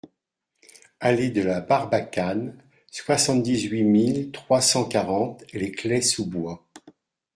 [0.99, 2.57] Allée de la Barbacane,
[2.89, 6.67] soixante-dix-huit mille trois cent quarante Les Clayes-sous-Bois